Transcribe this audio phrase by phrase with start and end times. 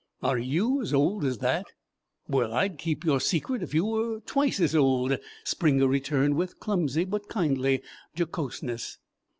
[0.23, 1.67] "Are you as old as that?
[2.27, 7.05] Well, I'd keep your secret if you were twice as old," Springer returned, with clumsy
[7.05, 7.83] but kindly
[8.15, 8.97] jocoseness.